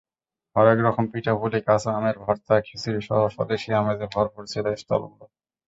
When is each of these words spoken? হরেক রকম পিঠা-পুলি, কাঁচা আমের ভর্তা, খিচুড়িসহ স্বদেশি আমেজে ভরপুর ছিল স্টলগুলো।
হরেক 0.55 0.79
রকম 0.79 1.05
পিঠা-পুলি, 1.11 1.59
কাঁচা 1.61 1.91
আমের 1.95 2.15
ভর্তা, 2.19 2.55
খিচুড়িসহ 2.61 3.19
স্বদেশি 3.35 3.69
আমেজে 3.73 4.07
ভরপুর 4.13 4.43
ছিল 4.45 4.65
স্টলগুলো। 4.75 5.25